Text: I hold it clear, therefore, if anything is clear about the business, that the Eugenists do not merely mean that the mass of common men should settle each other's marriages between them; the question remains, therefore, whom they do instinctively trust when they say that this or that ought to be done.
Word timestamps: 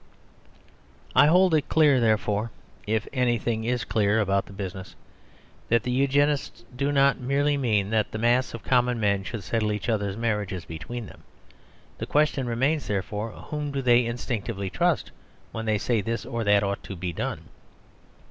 I 1.15 1.27
hold 1.27 1.53
it 1.53 1.69
clear, 1.69 1.99
therefore, 1.99 2.49
if 2.87 3.07
anything 3.13 3.65
is 3.65 3.83
clear 3.83 4.19
about 4.19 4.47
the 4.47 4.51
business, 4.51 4.95
that 5.69 5.83
the 5.83 5.91
Eugenists 5.91 6.65
do 6.75 6.91
not 6.91 7.19
merely 7.19 7.55
mean 7.55 7.91
that 7.91 8.11
the 8.11 8.17
mass 8.17 8.55
of 8.55 8.63
common 8.63 8.99
men 8.99 9.23
should 9.23 9.43
settle 9.43 9.71
each 9.71 9.89
other's 9.89 10.17
marriages 10.17 10.65
between 10.65 11.05
them; 11.05 11.21
the 11.99 12.07
question 12.07 12.47
remains, 12.49 12.87
therefore, 12.87 13.29
whom 13.29 13.71
they 13.71 14.01
do 14.01 14.09
instinctively 14.09 14.71
trust 14.71 15.11
when 15.51 15.65
they 15.67 15.77
say 15.77 16.01
that 16.01 16.09
this 16.09 16.25
or 16.25 16.43
that 16.45 16.63
ought 16.63 16.81
to 16.81 16.95
be 16.95 17.13
done. 17.13 17.49